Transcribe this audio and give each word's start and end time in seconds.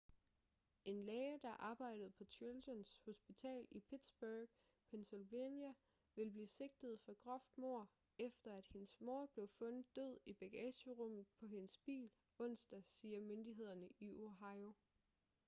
en 0.83 1.01
læge 1.05 1.39
der 1.43 1.49
arbejdede 1.51 2.09
på 2.09 2.23
children's 2.23 2.99
hospital 3.05 3.67
i 3.71 3.79
pittsburgh 3.79 4.47
pennsylvania 4.91 5.73
vil 6.15 6.31
blive 6.31 6.47
sigtet 6.47 6.99
for 6.99 7.13
groft 7.13 7.57
mord 7.57 7.87
efter 8.17 8.53
at 8.55 8.67
hendes 8.67 9.01
mor 9.01 9.25
blev 9.25 9.47
fundet 9.47 9.95
død 9.95 10.17
i 10.25 10.33
bagagerummet 10.33 11.25
på 11.39 11.45
hendes 11.45 11.77
bil 11.77 12.11
onsdag 12.39 12.85
siger 12.85 13.21
myndighederne 13.21 13.89
i 13.99 14.11
ohio 14.15 14.73